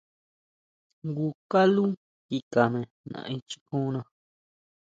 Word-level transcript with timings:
Jngu 1.05 1.27
kaló 1.51 1.83
kikane 2.27 2.81
naʼenchikona. 3.11 4.01